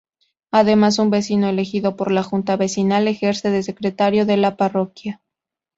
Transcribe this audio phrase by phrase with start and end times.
[0.49, 5.21] Además, un vecino elegido por la Junta Vecinal ejerce de secretario de la parroquia.